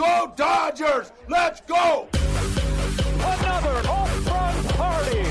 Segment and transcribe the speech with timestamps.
[0.00, 1.12] go, Dodgers!
[1.28, 2.08] Let's go!
[3.20, 5.26] Another home run party.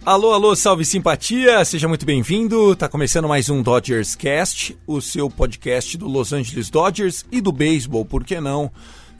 [0.04, 2.74] Alô, alô, salve simpatia, seja muito bem-vindo.
[2.76, 7.52] Tá começando mais um Dodgers Cast, o seu podcast do Los Angeles Dodgers e do
[7.52, 8.70] beisebol, por que não?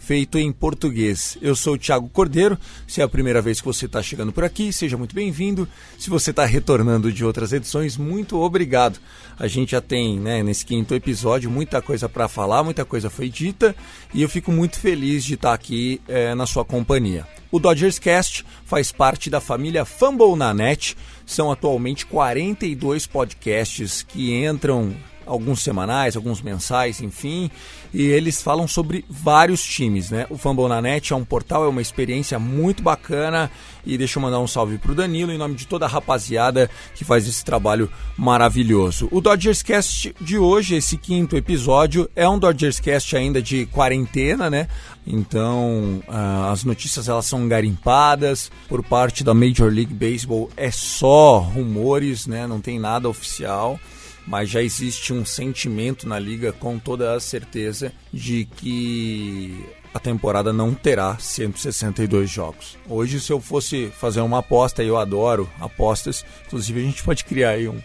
[0.05, 1.39] Feito em português.
[1.41, 2.59] Eu sou o Thiago Cordeiro.
[2.87, 5.67] Se é a primeira vez que você está chegando por aqui, seja muito bem-vindo.
[5.99, 8.99] Se você está retornando de outras edições, muito obrigado.
[9.39, 13.31] A gente já tem, né, nesse quinto episódio, muita coisa para falar, muita coisa foi
[13.31, 13.75] dita
[14.13, 17.27] e eu fico muito feliz de estar aqui é, na sua companhia.
[17.51, 20.99] O Dodgers Cast faz parte da família Fumble na Net.
[21.25, 24.95] São atualmente 42 podcasts que entram
[25.27, 27.51] alguns semanais, alguns mensais, enfim,
[27.93, 30.27] e eles falam sobre vários times, né?
[30.29, 33.51] O Fumble na Net é um portal, é uma experiência muito bacana
[33.87, 37.05] e deixa eu mandar um salve pro Danilo em nome de toda a rapaziada que
[37.05, 39.09] faz esse trabalho maravilhoso.
[39.13, 44.51] O Dodgers Cast de hoje, esse quinto episódio, é um Dodgers Cast ainda de quarentena,
[44.51, 44.67] né?
[45.07, 51.39] Então, uh, as notícias elas são garimpadas por parte da Major League Baseball, é só
[51.39, 52.47] rumores, né?
[52.47, 53.79] Não tem nada oficial
[54.27, 60.53] mas já existe um sentimento na liga com toda a certeza de que a temporada
[60.53, 62.77] não terá 162 jogos.
[62.89, 67.51] Hoje, se eu fosse fazer uma aposta, eu adoro apostas, inclusive a gente pode criar
[67.51, 67.81] aí um,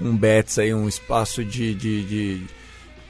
[0.00, 2.46] um bets, aí, um espaço de, de, de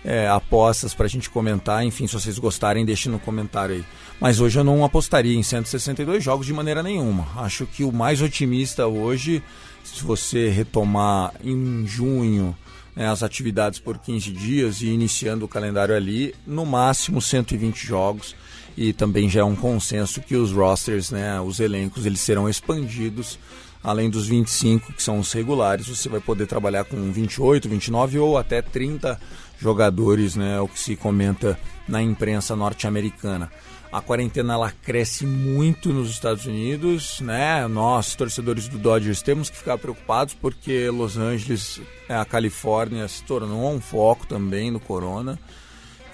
[0.04, 1.84] é, apostas para a gente comentar.
[1.84, 3.84] Enfim, se vocês gostarem, deixem no comentário aí.
[4.18, 7.28] Mas hoje eu não apostaria em 162 jogos de maneira nenhuma.
[7.36, 9.42] Acho que o mais otimista hoje,
[9.84, 12.56] se você retomar em junho
[12.98, 18.34] né, as atividades por 15 dias e iniciando o calendário ali, no máximo 120 jogos.
[18.76, 23.38] E também já é um consenso que os rosters, né, os elencos, eles serão expandidos.
[23.82, 28.36] Além dos 25 que são os regulares, você vai poder trabalhar com 28, 29 ou
[28.36, 29.18] até 30
[29.60, 33.48] jogadores, né, o que se comenta na imprensa norte-americana
[33.90, 37.66] a quarentena ela cresce muito nos Estados Unidos, né?
[37.68, 43.22] Nós, torcedores do Dodgers, temos que ficar preocupados porque Los Angeles, é, a Califórnia, se
[43.24, 45.38] tornou um foco também do corona.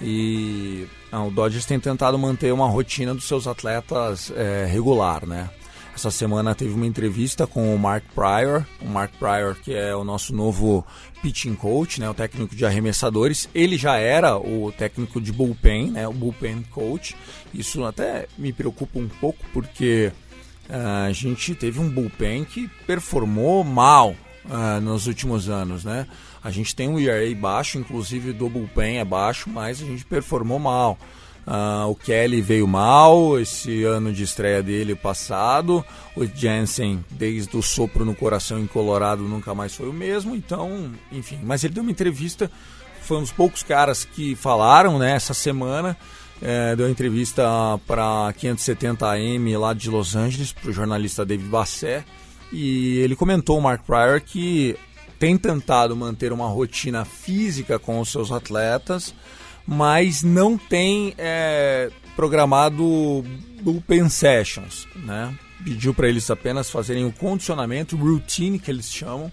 [0.01, 5.49] E o Dodgers tem tentado manter uma rotina dos seus atletas é, regular, né?
[5.95, 10.03] Essa semana teve uma entrevista com o Mark Pryor, o Mark Pryor que é o
[10.03, 10.85] nosso novo
[11.21, 13.47] pitching coach, né, o técnico de arremessadores.
[13.55, 17.15] Ele já era o técnico de bullpen, né, o bullpen coach.
[17.53, 20.11] Isso até me preocupa um pouco porque
[20.69, 24.13] uh, a gente teve um bullpen que performou mal
[24.45, 26.07] uh, nos últimos anos, né?
[26.43, 30.59] A gente tem um ERA baixo, inclusive do bullpen é baixo, mas a gente performou
[30.59, 30.99] mal.
[31.45, 35.85] Uh, o Kelly veio mal esse ano de estreia dele passado.
[36.15, 40.35] O Jensen, desde o sopro no coração em Colorado, nunca mais foi o mesmo.
[40.35, 41.39] Então, enfim.
[41.43, 42.49] Mas ele deu uma entrevista.
[43.01, 45.95] Foi um dos poucos caras que falaram né, essa semana.
[46.41, 47.43] É, deu uma entrevista
[47.85, 52.05] para 570 AM lá de Los Angeles, para o jornalista David Bassett.
[52.51, 54.75] E ele comentou, Mark Pryor, que
[55.19, 59.13] tem tentado manter uma rotina física com os seus atletas
[59.67, 63.23] mas não tem é, programado
[63.61, 65.33] bullpen sessions, né?
[65.63, 69.31] Pediu para eles apenas fazerem o condicionamento, routine que eles chamam,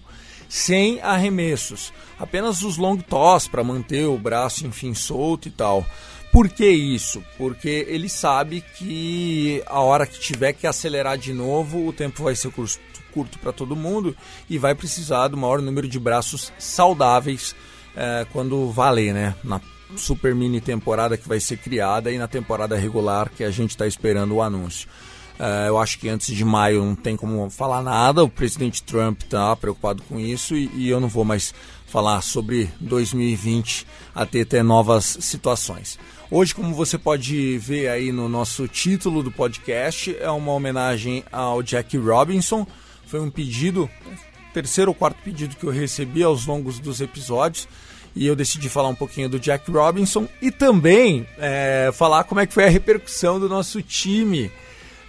[0.49, 5.85] sem arremessos, apenas os long toss para manter o braço, enfim, solto e tal.
[6.31, 7.23] Por que isso?
[7.37, 12.35] Porque ele sabe que a hora que tiver que acelerar de novo, o tempo vai
[12.35, 12.79] ser curto,
[13.13, 14.15] curto para todo mundo
[14.49, 17.55] e vai precisar do maior número de braços saudáveis
[17.95, 19.35] é, quando valer, né?
[19.43, 19.61] Na
[19.95, 23.87] super mini temporada que vai ser criada e na temporada regular que a gente está
[23.87, 24.87] esperando o anúncio.
[25.39, 28.23] Uh, eu acho que antes de maio não tem como falar nada.
[28.23, 31.53] O presidente Trump está preocupado com isso e, e, eu não vou mais
[31.87, 35.97] falar sobre 2020 até ter novas situações.
[36.29, 41.61] Hoje, como você pode ver aí no nosso título do podcast, é uma homenagem ao
[41.61, 42.65] Jack Robinson.
[43.05, 43.89] Foi um pedido,
[44.53, 47.67] terceiro ou quarto pedido que eu recebi aos longos dos episódios
[48.15, 52.45] e eu decidi falar um pouquinho do Jack Robinson e também é, falar como é
[52.45, 54.51] que foi a repercussão do nosso time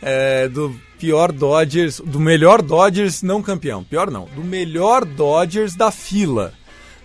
[0.01, 5.91] é, do pior Dodgers, do melhor Dodgers não campeão, pior não, do melhor Dodgers da
[5.91, 6.53] fila.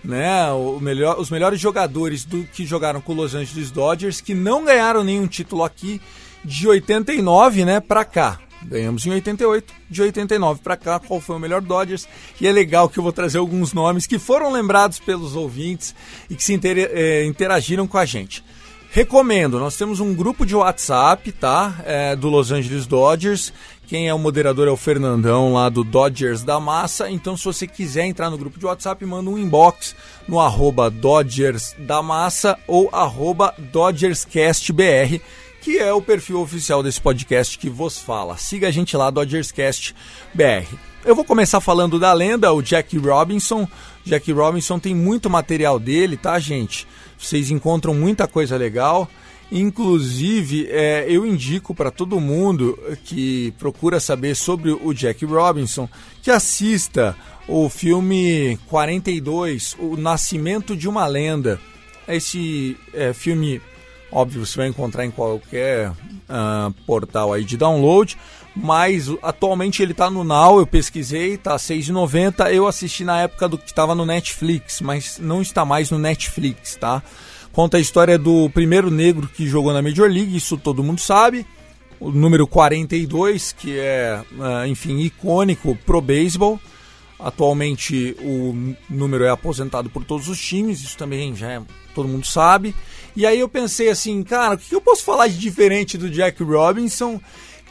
[0.02, 4.32] Né, o melhor, os melhores jogadores do que jogaram com os Los Angeles Dodgers que
[4.34, 6.00] não ganharam nenhum título aqui
[6.42, 8.38] de 89, né, para cá.
[8.62, 12.06] Ganhamos em 88, de 89 para cá, qual foi o melhor Dodgers?
[12.40, 15.94] E é legal que eu vou trazer alguns nomes que foram lembrados pelos ouvintes
[16.28, 18.44] e que se é, interagiram com a gente.
[18.92, 21.80] Recomendo, nós temos um grupo de WhatsApp, tá?
[21.84, 23.52] É, do Los Angeles Dodgers.
[23.86, 27.08] Quem é o moderador é o Fernandão lá do Dodgers da Massa.
[27.08, 29.94] Então, se você quiser entrar no grupo de WhatsApp, manda um inbox
[30.28, 35.20] no arroba Dodgers da Massa ou arroba DodgersCastBR
[35.60, 38.36] que é o perfil oficial desse podcast que vos fala.
[38.36, 39.94] Siga a gente lá, DodgersCast
[40.34, 40.74] BR.
[41.04, 43.68] Eu vou começar falando da lenda, o Jack Robinson.
[44.04, 46.86] Jack Robinson tem muito material dele, tá, gente?
[47.18, 49.08] Vocês encontram muita coisa legal.
[49.52, 55.88] Inclusive, é, eu indico para todo mundo que procura saber sobre o Jack Robinson
[56.22, 57.16] que assista
[57.48, 61.60] o filme 42, O Nascimento de uma Lenda.
[62.06, 63.60] Esse é, filme
[64.12, 68.18] Óbvio, você vai encontrar em qualquer uh, portal aí de download,
[68.54, 72.52] mas atualmente ele está no Now, eu pesquisei, tá R$6,90.
[72.52, 76.74] Eu assisti na época do que estava no Netflix, mas não está mais no Netflix,
[76.74, 77.02] tá?
[77.52, 81.46] Conta a história do primeiro negro que jogou na Major League, isso todo mundo sabe.
[82.00, 86.58] O número 42, que é, uh, enfim, icônico pro beisebol.
[87.18, 91.62] Atualmente o número é aposentado por todos os times, isso também já é,
[91.94, 92.74] todo mundo sabe.
[93.16, 96.42] E aí eu pensei assim, cara, o que eu posso falar de diferente do Jack
[96.42, 97.20] Robinson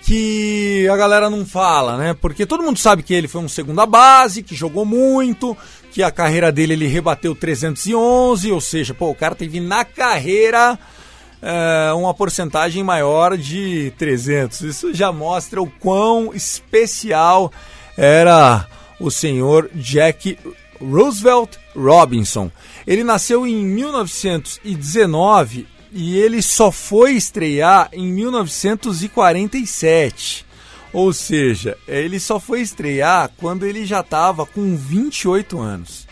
[0.02, 2.14] que a galera não fala, né?
[2.14, 5.56] Porque todo mundo sabe que ele foi um segunda base, que jogou muito,
[5.92, 10.80] que a carreira dele ele rebateu 311, ou seja, pô, o cara teve na carreira
[11.42, 14.62] é, uma porcentagem maior de 300.
[14.62, 17.52] Isso já mostra o quão especial
[17.98, 18.66] era
[19.00, 20.38] o senhor Jack
[20.82, 22.50] Roosevelt Robinson.
[22.86, 30.48] Ele nasceu em 1919 e ele só foi estrear em 1947.
[30.92, 36.08] Ou seja, ele só foi estrear quando ele já estava com 28 anos.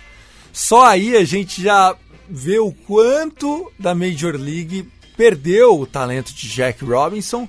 [0.53, 1.95] Só aí a gente já
[2.29, 7.47] vê o quanto da Major League perdeu o talento de Jack Robinson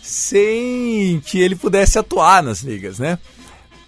[0.00, 3.18] sem que ele pudesse atuar nas ligas, né?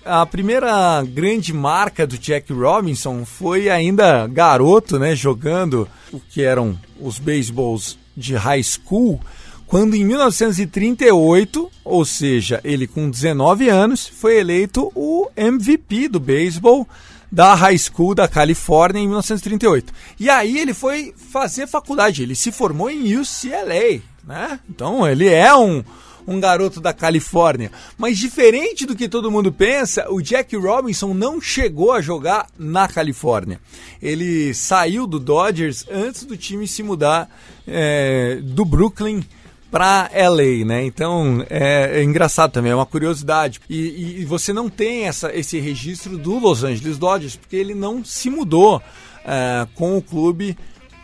[0.04, 6.78] A primeira grande marca do Jack Robinson foi ainda garoto, né, jogando o que eram
[7.00, 9.20] os baseballs de high school,
[9.66, 16.88] quando em 1938, ou seja, ele com 19 anos, foi eleito o MVP do beisebol
[17.30, 19.92] da High School da Califórnia em 1938.
[20.18, 24.58] E aí ele foi fazer faculdade, ele se formou em UCLA, né?
[24.68, 25.84] Então ele é um
[26.26, 27.70] um garoto da Califórnia.
[27.96, 32.88] Mas diferente do que todo mundo pensa, o Jack Robinson não chegou a jogar na
[32.88, 33.60] Califórnia.
[34.00, 37.28] Ele saiu do Dodgers antes do time se mudar
[37.66, 39.22] é, do Brooklyn
[39.70, 40.84] para LA, né?
[40.84, 43.60] Então é, é, engraçado também, é uma curiosidade.
[43.68, 48.04] E, e, você não tem essa, esse registro do Los Angeles Dodgers porque ele não
[48.04, 48.82] se mudou
[49.24, 50.56] é, com o clube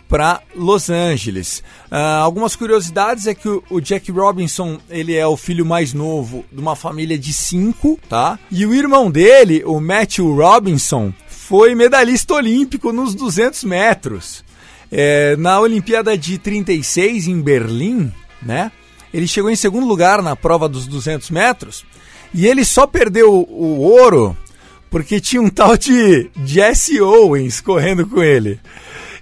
[0.08, 1.62] para Los Angeles.
[1.90, 6.60] Uh, algumas curiosidades é que o, Jack Robinson ele é o filho mais novo de
[6.60, 8.38] uma família de cinco, tá?
[8.50, 14.44] E o irmão dele, o Matthew Robinson, foi medalhista olímpico nos 200 metros.
[14.90, 18.70] É, na Olimpíada de 36 em Berlim, né?
[19.12, 21.84] Ele chegou em segundo lugar na prova dos 200 metros
[22.32, 24.36] e ele só perdeu o ouro
[24.90, 28.60] porque tinha um tal de Jesse Owens correndo com ele.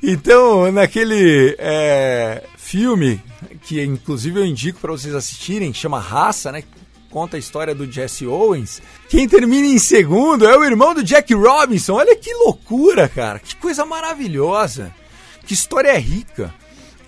[0.07, 3.23] Então, naquele é, filme,
[3.63, 6.63] que inclusive eu indico para vocês assistirem, chama Raça, né?
[7.09, 8.83] Conta a história do Jesse Owens.
[9.09, 11.95] Quem termina em segundo é o irmão do Jack Robinson.
[11.95, 13.39] Olha que loucura, cara.
[13.39, 14.95] Que coisa maravilhosa.
[15.47, 16.53] Que história rica.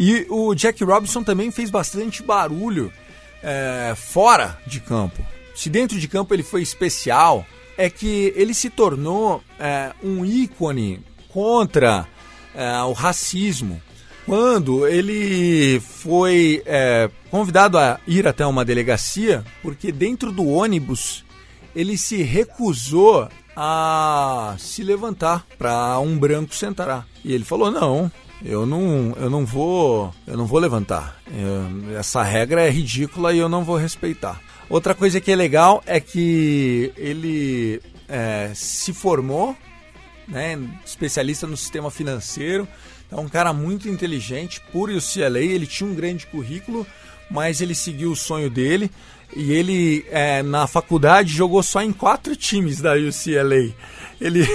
[0.00, 2.90] E o Jack Robinson também fez bastante barulho
[3.42, 5.22] é, fora de campo.
[5.54, 7.44] Se dentro de campo ele foi especial,
[7.76, 12.08] é que ele se tornou é, um ícone contra
[12.56, 13.80] é, o racismo.
[14.24, 21.24] Quando ele foi é, convidado a ir até uma delegacia, porque dentro do ônibus
[21.76, 27.06] ele se recusou a se levantar para um branco sentar.
[27.24, 28.10] E ele falou: "Não,
[28.44, 31.20] eu não, eu não vou, eu não vou levantar.
[31.28, 35.82] Eu, essa regra é ridícula e eu não vou respeitar." Outra coisa que é legal
[35.86, 39.56] é que ele é, se formou
[40.28, 42.66] né, especialista no sistema financeiro.
[43.10, 46.86] É um cara muito inteligente, por UCLA, ele tinha um grande currículo,
[47.30, 48.90] mas ele seguiu o sonho dele.
[49.34, 53.72] E ele, é, na faculdade, jogou só em quatro times da UCLA.
[54.20, 54.46] Ele,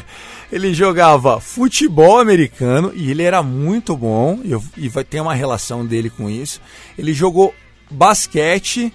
[0.50, 5.34] ele jogava futebol americano e ele era muito bom, e, eu, e vai ter uma
[5.34, 6.60] relação dele com isso.
[6.96, 7.54] Ele jogou
[7.90, 8.92] basquete,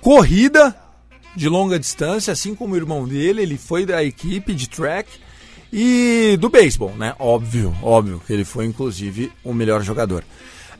[0.00, 0.76] corrida
[1.34, 5.08] de longa distância, assim como o irmão dele, ele foi da equipe de track
[5.72, 7.14] e do beisebol, né?
[7.18, 10.24] Óbvio, óbvio que ele foi inclusive o melhor jogador.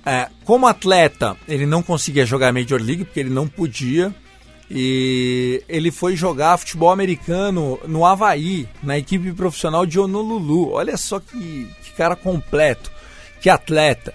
[0.04, 4.14] É, como atleta, ele não conseguia jogar Major League porque ele não podia.
[4.71, 10.73] E ele foi jogar futebol americano no Havaí, na equipe profissional de Honolulu.
[10.73, 12.90] Olha só que, que cara completo,
[13.40, 14.14] que atleta.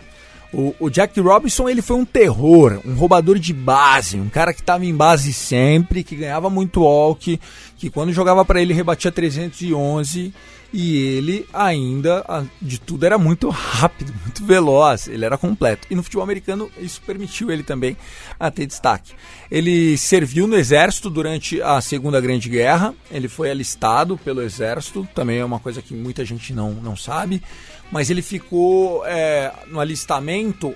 [0.53, 4.61] O, o, Jack Robinson ele foi um terror, um roubador de base, um cara que
[4.61, 7.39] estava em base sempre, que ganhava muito walk,
[7.75, 10.31] que quando jogava para ele rebatia 311
[10.73, 12.25] e ele ainda,
[12.59, 15.87] de tudo, era muito rápido, muito veloz, ele era completo.
[15.91, 17.95] E no futebol americano isso permitiu ele também
[18.39, 19.13] a ter destaque.
[19.51, 25.37] Ele serviu no exército durante a Segunda Grande Guerra, ele foi alistado pelo exército, também
[25.37, 27.43] é uma coisa que muita gente não, não sabe,
[27.91, 30.73] mas ele ficou é, no alistamento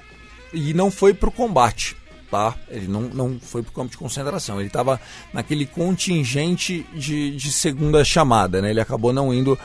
[0.54, 1.98] e não foi para o combate.
[2.30, 2.54] Tá?
[2.70, 5.00] Ele não, não foi para o campo de concentração, ele estava
[5.34, 8.70] naquele contingente de, de segunda chamada, né?
[8.70, 9.58] ele acabou não indo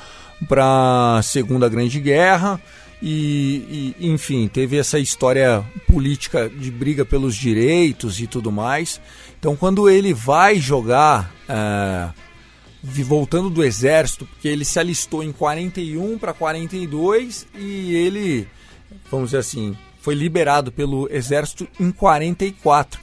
[0.49, 2.61] para a Segunda Grande Guerra
[3.03, 9.01] e, e, enfim, teve essa história política de briga pelos direitos e tudo mais.
[9.39, 12.11] Então, quando ele vai jogar, é,
[12.83, 18.47] voltando do exército, porque ele se alistou em 41 para 42 e ele,
[19.11, 23.01] vamos dizer assim, foi liberado pelo exército em 44.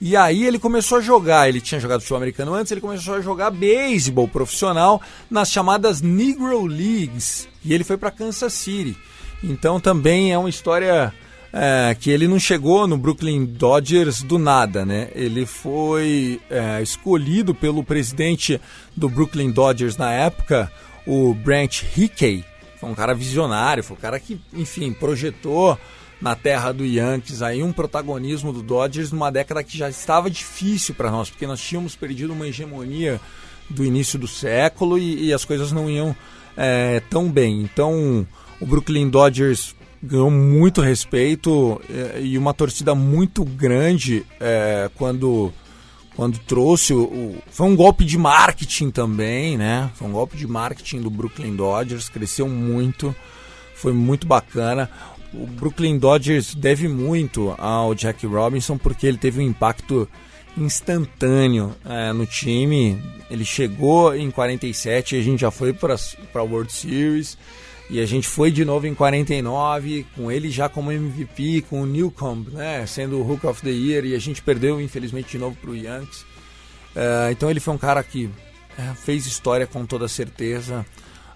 [0.00, 3.20] E aí ele começou a jogar, ele tinha jogado futebol americano antes, ele começou a
[3.20, 7.46] jogar beisebol profissional nas chamadas Negro Leagues.
[7.62, 8.96] E ele foi para Kansas City.
[9.44, 11.12] Então também é uma história
[11.52, 15.10] é, que ele não chegou no Brooklyn Dodgers do nada, né?
[15.14, 18.60] Ele foi é, escolhido pelo presidente
[18.96, 20.72] do Brooklyn Dodgers na época,
[21.06, 22.44] o Branch Hickey.
[22.78, 25.78] Foi um cara visionário, foi um cara que, enfim, projetou
[26.20, 30.94] na terra do Yankees aí um protagonismo do Dodgers numa década que já estava difícil
[30.94, 33.20] para nós, porque nós tínhamos perdido uma hegemonia
[33.68, 36.14] do início do século e, e as coisas não iam
[36.56, 37.62] é, tão bem.
[37.62, 38.26] Então
[38.60, 45.52] o Brooklyn Dodgers ganhou muito respeito é, e uma torcida muito grande é, quando
[46.16, 49.90] quando trouxe o, o, foi um golpe de marketing também, né?
[49.94, 53.14] Foi um golpe de marketing do Brooklyn Dodgers, cresceu muito,
[53.74, 54.90] foi muito bacana
[55.32, 60.08] o Brooklyn Dodgers deve muito ao Jack Robinson porque ele teve um impacto
[60.56, 63.00] instantâneo é, no time.
[63.30, 67.38] Ele chegou em 47, a gente já foi para a World Series
[67.88, 71.86] e a gente foi de novo em 49 com ele já como MVP, com o
[71.86, 75.56] Newcomb, né, sendo o Hook of the Year e a gente perdeu infelizmente de novo
[75.60, 76.24] para o Yankees.
[76.94, 78.30] É, então ele foi um cara que
[78.78, 80.84] é, fez história com toda certeza,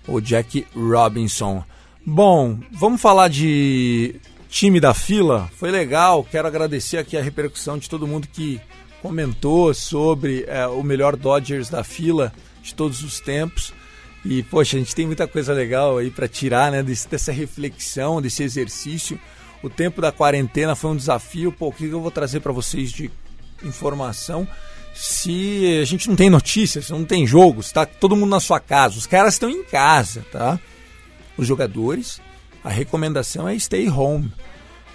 [0.07, 1.65] o Jack Robinson.
[2.07, 4.17] Bom, vamos falar de
[4.51, 5.51] time da fila.
[5.57, 6.23] Foi legal.
[6.23, 8.61] Quero agradecer aqui a repercussão de todo mundo que
[9.01, 12.31] comentou sobre é, o melhor Dodgers da fila
[12.63, 13.73] de todos os tempos.
[14.23, 18.21] E, poxa, a gente tem muita coisa legal aí para tirar né, desse, dessa reflexão,
[18.21, 19.19] desse exercício.
[19.63, 21.51] O tempo da quarentena foi um desafio.
[21.53, 23.11] Pô, o que eu vou trazer para vocês de
[23.63, 24.47] informação?
[24.95, 28.97] Se a gente não tem notícias, não tem jogos, tá todo mundo na sua casa,
[28.97, 30.61] os caras estão em casa, tá?
[31.37, 32.21] Os jogadores,
[32.62, 34.33] a recomendação é stay home.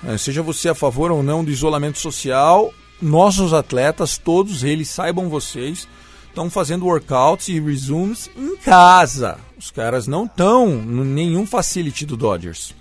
[0.05, 5.29] É, seja você a favor ou não do isolamento social, nossos atletas, todos eles, saibam
[5.29, 5.87] vocês,
[6.27, 9.37] estão fazendo workouts e resumes em casa.
[9.57, 12.73] Os caras não estão em nenhum facility do Dodgers.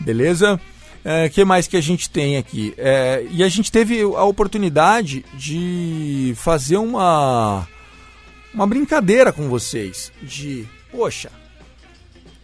[0.00, 0.54] Beleza?
[1.04, 2.74] O é, que mais que a gente tem aqui?
[2.76, 7.66] É, e a gente teve a oportunidade de fazer uma,
[8.52, 10.10] uma brincadeira com vocês.
[10.22, 11.30] De, poxa,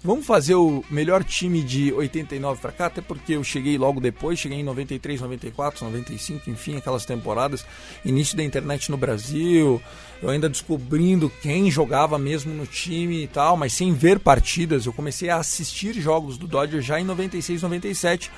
[0.04, 4.36] Vamos fazer o melhor time de 89 para cá, até porque eu cheguei logo depois,
[4.36, 7.64] cheguei em 93, 94, 95, enfim, aquelas temporadas,
[8.04, 9.80] início da internet no Brasil,
[10.20, 14.92] eu ainda descobrindo quem jogava mesmo no time e tal, mas sem ver partidas, eu
[14.92, 18.28] comecei a assistir jogos do Dodgers já em 96, 97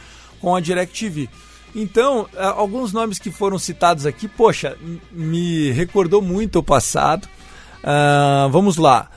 [0.42, 1.30] com a DirecTV.
[1.74, 4.76] Então, alguns nomes que foram citados aqui, poxa,
[5.10, 7.26] me recordou muito o passado.
[7.82, 9.10] Uh, vamos lá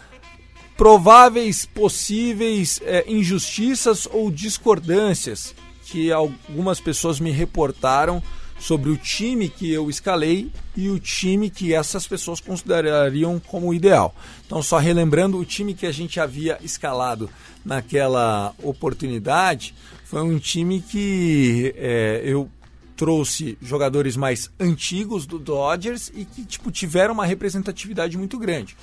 [0.77, 5.55] prováveis possíveis é, injustiças ou discordâncias
[5.85, 8.21] que algumas pessoas me reportaram
[8.59, 14.15] sobre o time que eu escalei e o time que essas pessoas considerariam como ideal.
[14.45, 17.29] Então, só relembrando, o time que a gente havia escalado
[17.63, 19.73] naquela oportunidade
[20.05, 22.49] foi um time que é, eu
[22.95, 28.75] trouxe jogadores mais antigos do Dodgers e que tipo tiveram uma representatividade muito grande.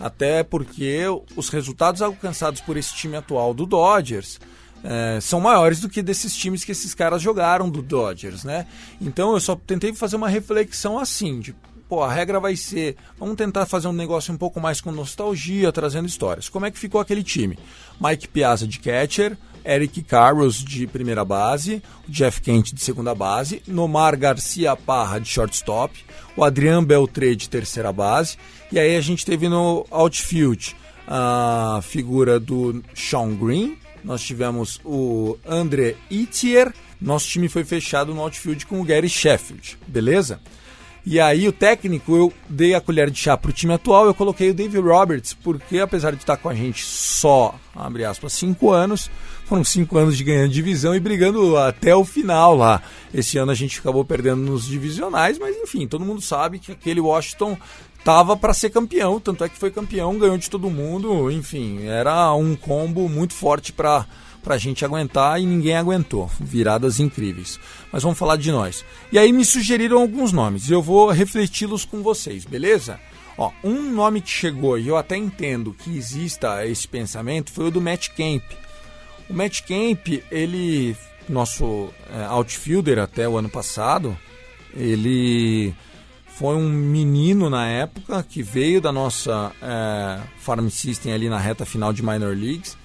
[0.00, 4.38] Até porque os resultados alcançados por esse time atual do Dodgers
[4.84, 8.66] é, são maiores do que desses times que esses caras jogaram do Dodgers, né?
[9.00, 11.54] Então eu só tentei fazer uma reflexão assim, de
[11.88, 15.72] pô, a regra vai ser, vamos tentar fazer um negócio um pouco mais com nostalgia,
[15.72, 16.48] trazendo histórias.
[16.48, 17.58] Como é que ficou aquele time?
[18.00, 24.16] Mike Piazza de catcher, Eric Carros de primeira base, Jeff Kent de segunda base, Nomar
[24.16, 26.04] Garcia Parra de shortstop,
[26.36, 28.36] o Adrian Beltré de terceira base,
[28.70, 35.36] e aí a gente teve no outfield a figura do Sean Green, nós tivemos o
[35.46, 40.40] André Itier, nosso time foi fechado no outfield com o Gary Sheffield, beleza?
[41.06, 44.14] E aí o técnico, eu dei a colher de chá para o time atual, eu
[44.14, 48.70] coloquei o Dave Roberts, porque apesar de estar com a gente só, abre aspas, cinco
[48.70, 49.10] anos,
[49.46, 52.82] foram cinco anos de ganhando divisão e brigando até o final lá.
[53.12, 57.00] Esse ano a gente acabou perdendo nos divisionais, mas enfim, todo mundo sabe que aquele
[57.00, 57.56] Washington
[58.04, 62.32] tava para ser campeão, tanto é que foi campeão, ganhou de todo mundo, enfim, era
[62.34, 64.06] um combo muito forte para
[64.42, 66.30] para a gente aguentar e ninguém aguentou.
[66.40, 67.58] Viradas incríveis.
[67.92, 68.84] Mas vamos falar de nós.
[69.12, 72.98] E aí me sugeriram alguns nomes e eu vou refleti-los com vocês, beleza?
[73.36, 77.70] Ó, um nome que chegou e eu até entendo que exista esse pensamento foi o
[77.70, 78.42] do Matt Kemp.
[79.28, 80.96] O Matt Kemp, ele,
[81.28, 84.18] nosso é, outfielder até o ano passado,
[84.74, 85.74] ele
[86.38, 91.66] foi um menino na época que veio da nossa é, Farm System ali na reta
[91.66, 92.77] final de Minor Leagues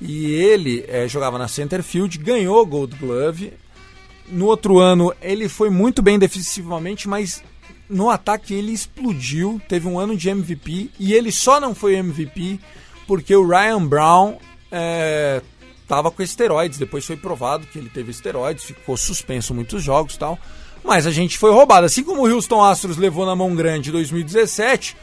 [0.00, 3.52] e ele é, jogava na center field, ganhou Gold Glove.
[4.28, 7.42] No outro ano ele foi muito bem defensivamente, mas
[7.88, 9.60] no ataque ele explodiu.
[9.68, 12.60] Teve um ano de MVP e ele só não foi MVP
[13.06, 14.36] porque o Ryan Brown
[15.82, 16.78] estava é, com esteroides.
[16.78, 20.38] Depois foi provado que ele teve esteroides, ficou suspenso muitos jogos tal.
[20.84, 21.86] Mas a gente foi roubado.
[21.86, 24.96] Assim como o Houston Astros levou na mão grande em 2017,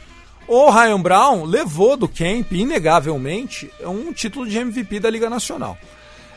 [0.48, 5.76] o Ryan Brown levou do Camp, inegavelmente, um título de MVP da Liga Nacional.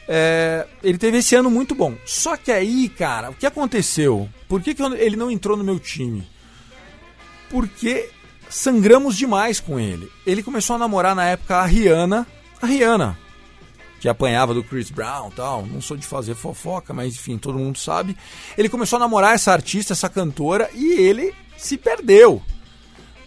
[0.08, 1.96] É, ele teve esse ano muito bom.
[2.06, 4.28] Só que aí, cara, o que aconteceu?
[4.48, 6.28] Por que, que ele não entrou no meu time?
[7.50, 8.10] Porque
[8.50, 10.12] sangramos demais com ele.
[10.26, 12.26] Ele começou a namorar na época a Rihanna.
[12.62, 13.18] A Rihanna,
[14.00, 15.66] que apanhava do Chris Brown tal.
[15.66, 18.18] Não sou de fazer fofoca, mas enfim, todo mundo sabe.
[18.58, 22.42] Ele começou a namorar essa artista, essa cantora, e ele se perdeu.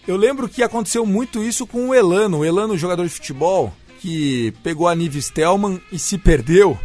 [0.07, 4.53] Eu lembro que aconteceu muito isso com o Elano, o Elano, jogador de futebol, que
[4.63, 6.77] pegou a Nive Stelman e se perdeu.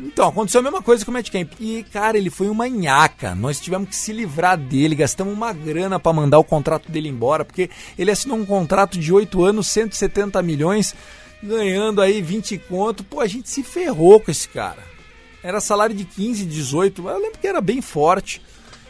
[0.00, 1.52] Então, aconteceu a mesma coisa com o Matt Camp.
[1.60, 3.34] E, cara, ele foi uma nhaca.
[3.34, 7.44] Nós tivemos que se livrar dele, gastamos uma grana para mandar o contrato dele embora,
[7.44, 10.94] porque ele assinou um contrato de 8 anos, 170 milhões,
[11.42, 13.04] ganhando aí 20 conto.
[13.04, 14.82] Pô, a gente se ferrou com esse cara.
[15.42, 18.42] Era salário de 15, 18, eu lembro que era bem forte.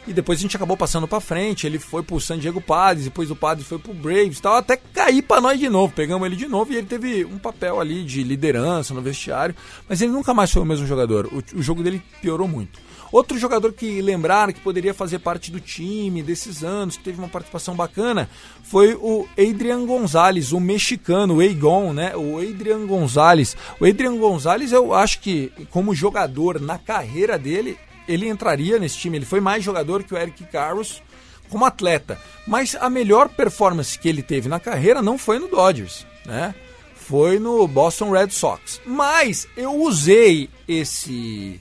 [0.07, 1.67] E depois a gente acabou passando para frente.
[1.67, 5.21] Ele foi pro San Diego Padres, depois o Padres foi pro Braves tal, até cair
[5.21, 5.93] para nós de novo.
[5.93, 9.55] Pegamos ele de novo e ele teve um papel ali de liderança no vestiário,
[9.87, 11.27] mas ele nunca mais foi o mesmo jogador.
[11.27, 12.79] O, o jogo dele piorou muito.
[13.11, 17.27] Outro jogador que lembraram que poderia fazer parte do time desses anos, que teve uma
[17.27, 18.29] participação bacana,
[18.63, 22.15] foi o Adrian Gonzalez, o mexicano, o Egon, né?
[22.15, 23.57] O Adrian Gonzalez.
[23.81, 27.77] O Adrian Gonzalez, eu acho que como jogador na carreira dele,
[28.11, 29.17] ele entraria nesse time.
[29.17, 31.01] Ele foi mais jogador que o Eric Carros
[31.49, 32.19] como atleta.
[32.47, 36.55] Mas a melhor performance que ele teve na carreira não foi no Dodgers, né?
[36.95, 38.81] Foi no Boston Red Sox.
[38.85, 41.59] Mas eu usei esse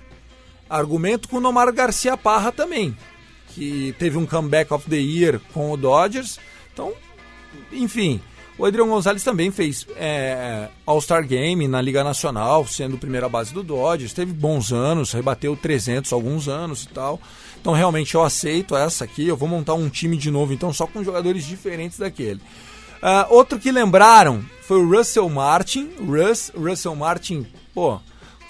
[0.69, 2.97] argumento com o Nomar Garcia Parra também,
[3.49, 6.39] que teve um comeback of the year com o Dodgers.
[6.73, 6.93] Então,
[7.73, 8.21] enfim,
[8.61, 13.63] o Adriano Gonzalez também fez é, All-Star Game na Liga Nacional, sendo primeira base do
[13.63, 14.13] Dodgers.
[14.13, 17.19] Teve bons anos, rebateu 300 alguns anos e tal.
[17.59, 19.27] Então, realmente, eu aceito essa aqui.
[19.27, 22.39] Eu vou montar um time de novo, então, só com jogadores diferentes daquele.
[23.03, 25.89] Uh, outro que lembraram foi o Russell Martin.
[25.99, 27.99] Russ, Russell Martin, pô,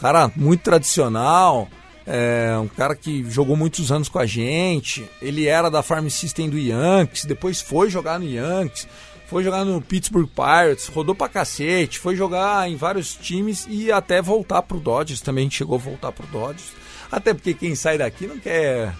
[0.00, 1.68] cara muito tradicional.
[2.04, 5.08] É, um cara que jogou muitos anos com a gente.
[5.22, 8.88] Ele era da Farm System do Yankees, depois foi jogar no Yankees
[9.30, 14.20] foi jogar no Pittsburgh Pirates, rodou pra cacete, foi jogar em vários times e até
[14.20, 16.72] voltar pro Dodgers, também chegou a voltar pro Dodgers.
[17.12, 18.92] Até porque quem sai daqui não quer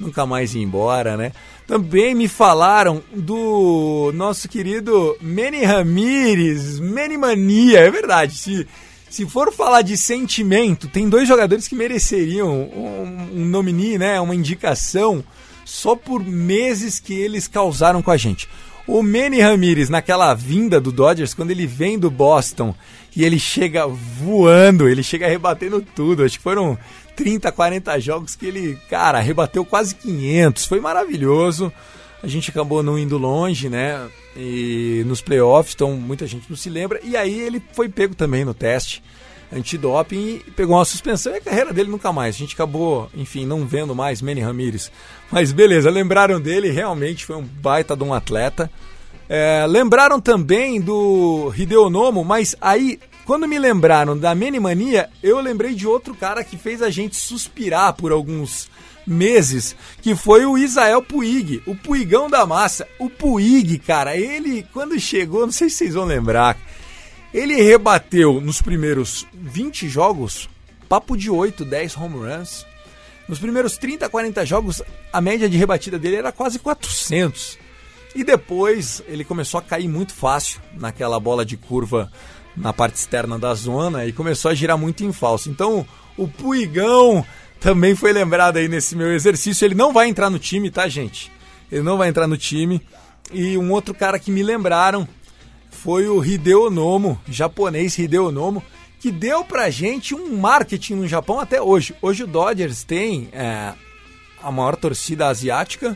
[0.00, 1.32] nunca mais ir embora, né?
[1.66, 8.36] Também me falaram do nosso querido Manny Ramirez, Manny Mania, é verdade.
[8.36, 8.66] Se,
[9.10, 14.18] se for falar de sentimento, tem dois jogadores que mereceriam um, um nominee, né?
[14.18, 15.22] Uma indicação
[15.62, 18.48] só por meses que eles causaram com a gente.
[18.86, 22.74] O Manny Ramirez, naquela vinda do Dodgers, quando ele vem do Boston
[23.16, 26.22] e ele chega voando, ele chega rebatendo tudo.
[26.22, 26.78] Acho que foram
[27.16, 30.66] 30, 40 jogos que ele, cara, rebateu quase 500.
[30.66, 31.72] Foi maravilhoso.
[32.22, 34.06] A gente acabou não indo longe, né?
[34.36, 37.00] E nos playoffs, então muita gente não se lembra.
[37.02, 39.02] E aí ele foi pego também no teste
[39.52, 42.34] antidoping e pegou uma suspensão e a carreira dele nunca mais.
[42.34, 44.90] A gente acabou, enfim, não vendo mais Manny Ramirez.
[45.30, 48.70] Mas beleza, lembraram dele, realmente foi um baita de um atleta.
[49.28, 55.40] É, lembraram também do Hideo Nomo, mas aí, quando me lembraram da Manny Mania, eu
[55.40, 58.68] lembrei de outro cara que fez a gente suspirar por alguns
[59.06, 62.86] meses, que foi o Isael Puig, o Puigão da massa.
[62.98, 66.56] O Puig, cara, ele, quando chegou, não sei se vocês vão lembrar,
[67.34, 70.48] ele rebateu nos primeiros 20 jogos,
[70.88, 72.64] papo de 8, 10 home runs.
[73.28, 77.58] Nos primeiros 30, 40 jogos, a média de rebatida dele era quase 400.
[78.14, 82.08] E depois ele começou a cair muito fácil naquela bola de curva
[82.56, 85.50] na parte externa da zona e começou a girar muito em falso.
[85.50, 85.84] Então,
[86.16, 87.26] o Puigão
[87.58, 89.64] também foi lembrado aí nesse meu exercício.
[89.64, 91.32] Ele não vai entrar no time, tá, gente?
[91.72, 92.80] Ele não vai entrar no time.
[93.32, 95.08] E um outro cara que me lembraram
[95.74, 98.62] foi o Hideo Nomo, japonês Hideo Nomo,
[98.98, 101.94] que deu pra gente um marketing no Japão até hoje.
[102.00, 103.74] Hoje o Dodgers tem é,
[104.42, 105.94] a maior torcida asiática,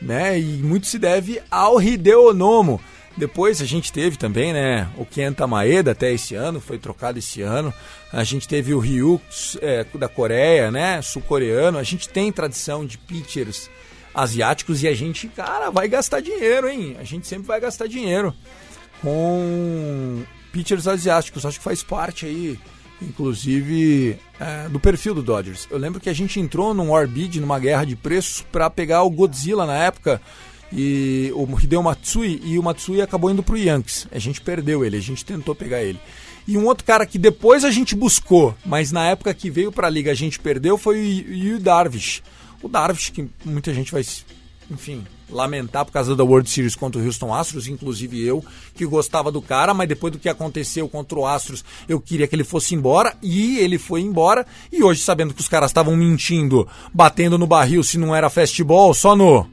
[0.00, 0.40] né?
[0.40, 2.80] E muito se deve ao Hideo Nomo.
[3.16, 7.42] Depois a gente teve também, né, o Kenta Maeda até esse ano, foi trocado esse
[7.42, 7.72] ano.
[8.10, 9.20] A gente teve o Ryu
[9.60, 11.78] é, da Coreia, né, sul-coreano.
[11.78, 13.70] A gente tem tradição de pitchers
[14.14, 16.96] asiáticos e a gente, cara, vai gastar dinheiro, hein?
[16.98, 18.34] A gente sempre vai gastar dinheiro
[19.02, 21.44] com pitchers asiáticos.
[21.44, 22.58] Acho que faz parte aí,
[23.00, 25.66] inclusive, é, do perfil do Dodgers.
[25.70, 29.10] Eu lembro que a gente entrou num Orbid, numa guerra de preços, para pegar o
[29.10, 30.20] Godzilla na época
[30.72, 34.06] e o Hideo Matsui e o Matsui acabou indo pro Yankees.
[34.10, 36.00] A gente perdeu ele, a gente tentou pegar ele.
[36.46, 39.86] E um outro cara que depois a gente buscou, mas na época que veio para
[39.86, 42.22] a liga a gente perdeu foi o Yu Darvish.
[42.62, 44.04] O Darvish que muita gente vai,
[44.70, 49.32] enfim, lamentar por causa da World Series contra o Houston Astros, inclusive eu, que gostava
[49.32, 52.74] do cara, mas depois do que aconteceu contra o Astros, eu queria que ele fosse
[52.74, 54.46] embora e ele foi embora.
[54.70, 58.94] E hoje, sabendo que os caras estavam mentindo, batendo no barril se não era fastball,
[58.94, 59.46] só no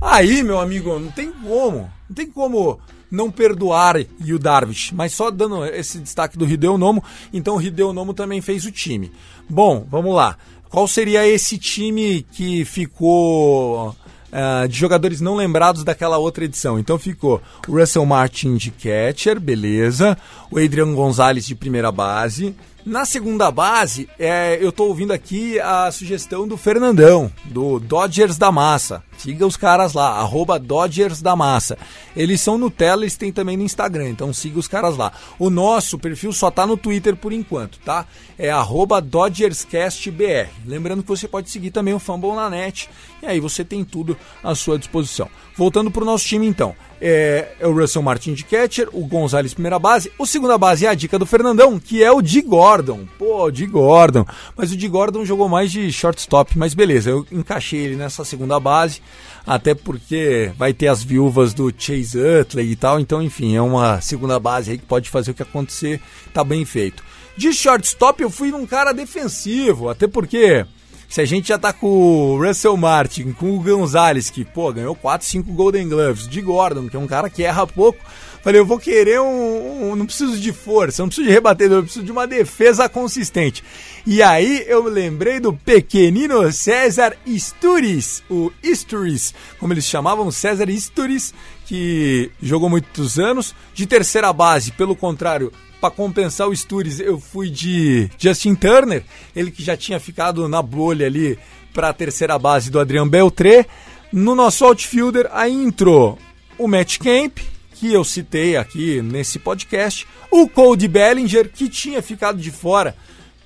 [0.00, 1.90] Aí, meu amigo, não tem como.
[2.08, 4.92] Não tem como não perdoar o Darvish.
[4.92, 8.70] Mas só dando esse destaque do Hideo Nomo, então o Hideo Nomo também fez o
[8.70, 9.12] time.
[9.48, 10.38] Bom, vamos lá.
[10.70, 13.94] Qual seria esse time que ficou
[14.30, 16.78] Uh, de jogadores não lembrados daquela outra edição.
[16.78, 20.16] Então ficou o Russell Martin de catcher, beleza.
[20.50, 22.54] O Adrian Gonzalez de primeira base.
[22.84, 28.50] Na segunda base, é, eu estou ouvindo aqui a sugestão do Fernandão, do Dodgers da
[28.50, 29.02] Massa.
[29.20, 31.76] Siga os caras lá, arroba Dodgers da Massa.
[32.16, 35.12] Eles são Nutella, eles têm também no Instagram, então siga os caras lá.
[35.38, 38.06] O nosso perfil só tá no Twitter por enquanto, tá?
[38.38, 40.48] É arroba DodgersCastBR.
[40.64, 42.88] Lembrando que você pode seguir também o Fumble na net,
[43.22, 45.28] e aí você tem tudo à sua disposição.
[45.54, 49.54] Voltando para o nosso time então é, é, o Russell Martin de catcher, o Gonzalez
[49.54, 53.06] primeira base, o segunda base é a dica do Fernandão, que é o de Gordon.
[53.18, 54.26] Pô, de Gordon.
[54.54, 58.60] Mas o de Gordon jogou mais de shortstop, mas beleza, eu encaixei ele nessa segunda
[58.60, 59.00] base,
[59.46, 64.00] até porque vai ter as viúvas do Chase Utley e tal, então enfim, é uma
[64.00, 66.00] segunda base aí que pode fazer o que acontecer,
[66.32, 67.02] tá bem feito.
[67.36, 70.66] De shortstop eu fui num cara defensivo, até porque
[71.08, 74.94] se a gente já tá com o Russell Martin, com o Gonzalez, que, pô, ganhou
[74.94, 77.98] 4, 5 Golden Gloves, de Gordon, que é um cara que erra pouco,
[78.42, 81.82] falei, eu vou querer um, um, Não preciso de força, não preciso de rebatedor, eu
[81.82, 83.62] preciso de uma defesa consistente.
[84.06, 91.34] E aí eu lembrei do pequenino César Isturiz, o Isturiz, como eles chamavam, César Isturiz,
[91.66, 97.48] que jogou muitos anos, de terceira base, pelo contrário, para compensar o Stures, eu fui
[97.48, 99.02] de Justin Turner,
[99.34, 101.38] ele que já tinha ficado na bolha ali
[101.72, 103.66] para a terceira base do Adrian Beltré.
[104.12, 106.18] No nosso outfielder, aí entrou
[106.58, 107.38] o Matt Kemp,
[107.80, 112.94] que eu citei aqui nesse podcast, o Cody Bellinger, que tinha ficado de fora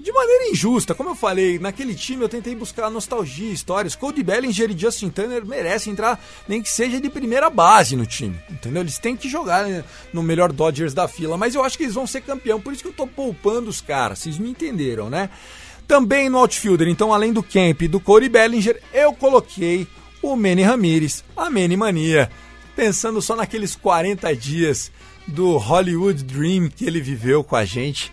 [0.00, 0.92] de maneira injusta.
[0.92, 3.94] Como eu falei, naquele time eu tentei buscar nostalgia, histórias.
[3.94, 8.36] Cody Bellinger e Justin Turner merecem entrar, nem que seja de primeira base no time.
[8.50, 8.82] Entendeu?
[8.82, 11.94] Eles têm que jogar né, no melhor Dodgers da fila, mas eu acho que eles
[11.94, 14.18] vão ser campeão, por isso que eu tô poupando os caras.
[14.18, 15.30] Vocês me entenderam, né?
[15.86, 19.86] Também no outfielder, então além do Kemp e do Cody Bellinger, eu coloquei
[20.20, 22.28] o Manny Ramirez, a Manny Mania,
[22.74, 24.90] pensando só naqueles 40 dias
[25.26, 28.12] do Hollywood Dream que ele viveu com a gente.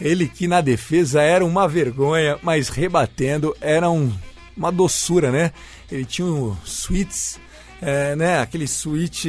[0.00, 4.12] Ele que na defesa era uma vergonha, mas rebatendo era um,
[4.56, 5.52] uma doçura, né?
[5.90, 7.36] Ele tinha um switch,
[7.82, 8.40] é, né?
[8.40, 9.26] Aquele switch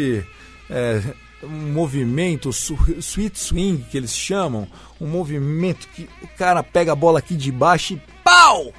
[0.69, 1.01] é,
[1.43, 4.67] um movimento, sweet swing que eles chamam,
[4.99, 8.73] um movimento que o cara pega a bola aqui de baixo e pau!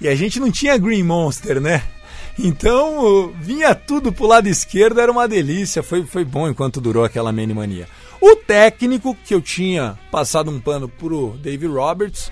[0.00, 1.82] E a gente não tinha Green Monster, né?
[2.38, 7.32] Então vinha tudo pro lado esquerdo, era uma delícia, foi, foi bom enquanto durou aquela
[7.32, 7.88] mania mania.
[8.20, 12.30] O técnico, que eu tinha passado um pano pro Dave Roberts,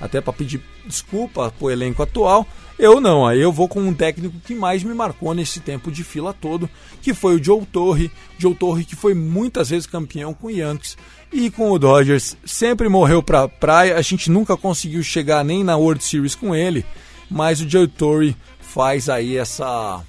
[0.00, 2.46] até para pedir desculpa pro elenco atual,
[2.78, 6.04] eu não, aí eu vou com um técnico que mais me marcou nesse tempo de
[6.04, 6.68] fila todo,
[7.00, 8.10] que foi o Joe Torre.
[8.38, 10.98] Joe Torre que foi muitas vezes campeão com o Yankees
[11.32, 15.76] e com o Dodgers, sempre morreu pra praia, a gente nunca conseguiu chegar nem na
[15.76, 16.84] World Series com ele,
[17.30, 18.36] mas o Joe Torre
[18.76, 20.04] faz aí essa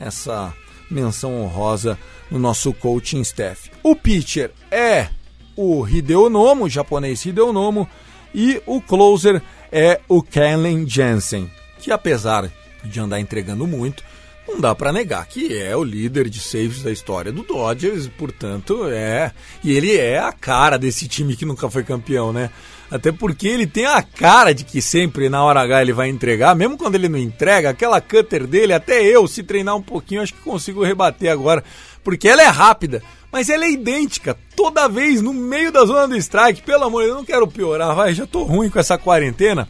[0.00, 0.52] essa
[0.90, 1.96] menção honrosa
[2.28, 3.70] no nosso coaching staff.
[3.80, 5.06] O pitcher é
[5.54, 7.88] o Hideo Nomo, o japonês Hideo Nomo,
[8.34, 12.50] e o closer é o Kenley Jensen que apesar
[12.82, 14.02] de andar entregando muito,
[14.48, 18.88] não dá para negar que é o líder de saves da história do Dodgers, portanto
[18.88, 19.30] é.
[19.62, 22.50] E ele é a cara desse time que nunca foi campeão, né?
[22.90, 26.54] Até porque ele tem a cara de que sempre na hora H ele vai entregar,
[26.56, 30.32] mesmo quando ele não entrega, aquela cutter dele, até eu, se treinar um pouquinho, acho
[30.32, 31.62] que consigo rebater agora,
[32.02, 36.16] porque ela é rápida, mas ela é idêntica, toda vez no meio da zona do
[36.16, 36.62] strike.
[36.62, 39.68] Pelo amor de Deus, eu não quero piorar, vai, já tô ruim com essa quarentena.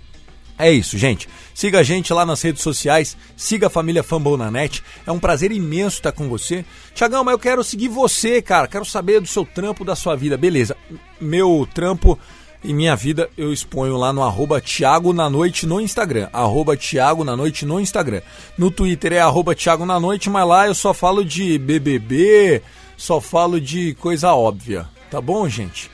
[0.58, 1.28] É isso, gente.
[1.54, 4.82] Siga a gente lá nas redes sociais, siga a família Fambou na net.
[5.06, 6.64] É um prazer imenso estar com você.
[6.94, 8.66] Tiagão, mas eu quero seguir você, cara.
[8.66, 10.36] Quero saber do seu trampo, da sua vida.
[10.36, 10.76] Beleza.
[11.20, 12.18] Meu trampo
[12.62, 16.28] e minha vida eu exponho lá no arroba Thiago na noite no Instagram.
[16.32, 18.20] Arroba Thiago na noite no Instagram.
[18.56, 22.62] No Twitter é arroba Thiago na noite, mas lá eu só falo de BBB,
[22.96, 24.88] só falo de coisa óbvia.
[25.10, 25.90] Tá bom, gente?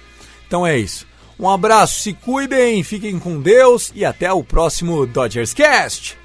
[0.47, 1.07] Então é isso.
[1.39, 6.24] Um abraço, se cuidem, fiquem com Deus e até o próximo Dodgers Cast.